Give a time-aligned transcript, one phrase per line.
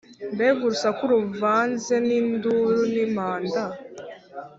[0.33, 3.61] Mbega urusaku ruvanze n’induru n’impanda;